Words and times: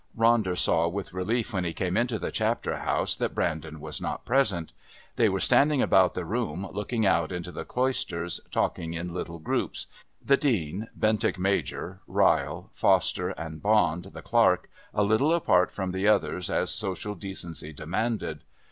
Ronder 0.17 0.57
saw 0.57 0.87
with 0.87 1.13
relief 1.13 1.53
when 1.53 1.63
he 1.63 1.73
came 1.73 1.95
into 1.95 2.17
the 2.17 2.31
Chapter 2.31 2.77
House 2.77 3.15
that 3.17 3.35
Brandon 3.35 3.79
was 3.79 4.01
not 4.01 4.25
present. 4.25 4.71
They 5.15 5.29
were 5.29 5.39
standing 5.39 5.79
about 5.79 6.15
the 6.15 6.25
room, 6.25 6.67
looking 6.73 7.05
out 7.05 7.31
into 7.31 7.51
the 7.51 7.65
Cloisters, 7.65 8.41
talking 8.49 8.95
in 8.95 9.13
little 9.13 9.37
groups 9.37 9.85
the 10.19 10.37
Dean, 10.37 10.87
Bentinck 10.97 11.37
Major, 11.37 11.99
Ryle, 12.07 12.71
Foster, 12.73 13.29
and 13.29 13.61
Bond, 13.61 14.05
the 14.05 14.23
Clerk, 14.23 14.71
a 14.91 15.03
little 15.03 15.31
apart 15.35 15.71
from 15.71 15.91
the 15.91 16.07
others 16.07 16.49
as 16.49 16.71
social 16.71 17.13
decency 17.13 17.71
demanded. 17.71 18.41